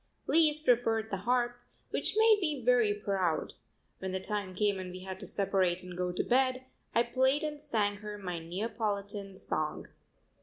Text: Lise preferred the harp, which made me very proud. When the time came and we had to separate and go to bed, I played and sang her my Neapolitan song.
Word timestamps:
Lise 0.25 0.63
preferred 0.63 1.11
the 1.11 1.17
harp, 1.29 1.59
which 1.91 2.15
made 2.17 2.39
me 2.41 2.65
very 2.65 2.91
proud. 2.91 3.53
When 3.99 4.11
the 4.11 4.19
time 4.19 4.55
came 4.55 4.79
and 4.79 4.91
we 4.91 5.01
had 5.03 5.19
to 5.19 5.27
separate 5.27 5.83
and 5.83 5.95
go 5.95 6.11
to 6.11 6.23
bed, 6.23 6.65
I 6.95 7.03
played 7.03 7.43
and 7.43 7.61
sang 7.61 7.97
her 7.97 8.17
my 8.17 8.39
Neapolitan 8.39 9.37
song. 9.37 9.89